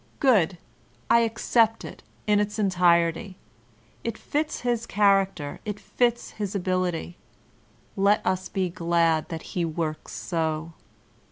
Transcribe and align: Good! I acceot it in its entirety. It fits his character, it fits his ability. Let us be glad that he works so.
Good! 0.19 0.57
I 1.11 1.19
acceot 1.29 1.85
it 1.85 2.01
in 2.25 2.39
its 2.39 2.57
entirety. 2.57 3.37
It 4.03 4.17
fits 4.17 4.61
his 4.61 4.87
character, 4.87 5.59
it 5.63 5.79
fits 5.79 6.31
his 6.31 6.55
ability. 6.55 7.17
Let 7.95 8.25
us 8.25 8.49
be 8.49 8.67
glad 8.71 9.29
that 9.29 9.43
he 9.53 9.63
works 9.63 10.13
so. 10.13 10.73